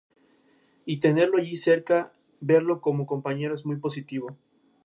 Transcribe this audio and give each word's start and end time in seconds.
Y 0.83 0.97
tenerlo 0.99 1.37
allí 1.37 1.55
cerca, 1.55 2.11
verlo 2.39 2.81
como 2.81 3.05
compañero 3.05 3.53
es 3.53 3.67
muy 3.67 3.75
positivo. 3.75 4.35